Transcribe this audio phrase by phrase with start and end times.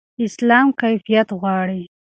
[0.27, 1.81] اسلام کیفیت غواړي.